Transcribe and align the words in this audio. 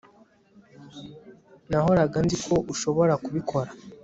Nahoraga 1.69 2.17
nzi 2.25 2.37
ko 2.45 2.55
ushobora 2.73 3.13
kubikora 3.23 3.69